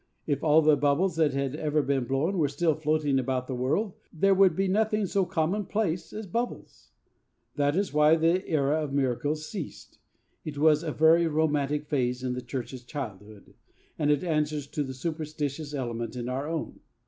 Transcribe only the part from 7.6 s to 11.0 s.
is why the era of miracles ceased. It was a